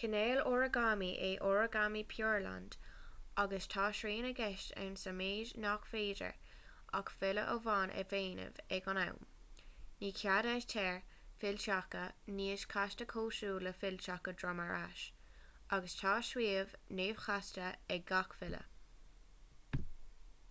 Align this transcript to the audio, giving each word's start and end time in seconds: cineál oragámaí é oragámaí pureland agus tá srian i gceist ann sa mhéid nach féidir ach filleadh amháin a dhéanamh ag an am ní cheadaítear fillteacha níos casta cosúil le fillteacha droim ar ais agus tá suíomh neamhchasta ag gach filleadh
cineál 0.00 0.38
oragámaí 0.52 1.10
é 1.30 1.32
oragámaí 1.48 2.02
pureland 2.12 2.76
agus 3.42 3.66
tá 3.74 3.84
srian 3.98 4.28
i 4.28 4.30
gceist 4.38 4.72
ann 4.84 4.94
sa 5.02 5.12
mhéid 5.18 5.50
nach 5.64 5.84
féidir 5.90 6.32
ach 7.00 7.12
filleadh 7.24 7.50
amháin 7.72 7.92
a 8.04 8.04
dhéanamh 8.14 8.62
ag 8.76 8.88
an 8.94 9.02
am 9.02 9.18
ní 10.06 10.12
cheadaítear 10.22 10.96
fillteacha 11.42 12.06
níos 12.40 12.66
casta 12.76 13.08
cosúil 13.14 13.60
le 13.68 13.74
fillteacha 13.82 14.36
droim 14.44 14.64
ar 14.68 14.74
ais 14.78 15.02
agus 15.78 15.98
tá 16.02 16.16
suíomh 16.30 16.72
neamhchasta 17.02 17.70
ag 17.98 18.08
gach 18.14 18.34
filleadh 18.40 19.86